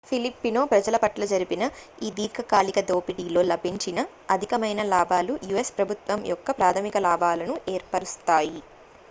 [0.07, 1.63] filipino ప్రజల పట్ల జరిపిన
[2.01, 3.99] ఈ దీర్ఘకాలిక దోపిడీలో లభించిన
[4.31, 8.59] అధికమైన లాభాలు u.s ప్రభుత్వం యొక్క ప్రాథమిక లాభాలను ఏర్పరుస్తాయి